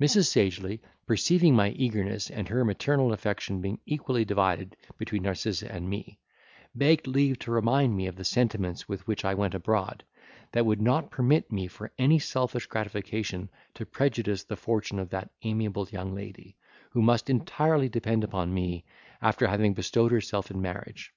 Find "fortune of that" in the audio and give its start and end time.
14.54-15.32